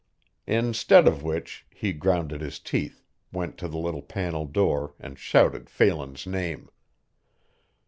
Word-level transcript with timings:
Instead 0.47 1.07
of 1.07 1.21
which 1.21 1.67
he 1.69 1.93
ground 1.93 2.31
his 2.31 2.57
teeth, 2.57 3.03
went 3.31 3.55
to 3.55 3.67
the 3.67 3.77
little 3.77 4.01
panel 4.01 4.47
door 4.47 4.95
and 4.99 5.19
shouted 5.19 5.69
Phelan's 5.69 6.25
name. 6.25 6.69